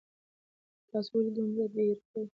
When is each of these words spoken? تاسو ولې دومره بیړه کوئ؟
تاسو 0.89 1.11
ولې 1.15 1.31
دومره 1.35 1.65
بیړه 1.73 1.95
کوئ؟ 2.09 2.25